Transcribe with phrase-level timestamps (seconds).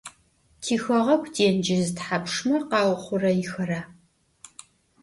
[0.61, 3.81] Tixeğegu têncız thapşşme khauxhureihera?